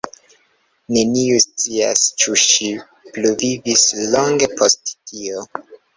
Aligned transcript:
Neniu 0.95 1.35
scias 1.43 2.07
ĉu 2.23 2.37
ŝi 2.45 2.69
pluvivis 3.19 3.85
longe 4.17 4.51
post 4.57 4.95
tio. 5.13 5.45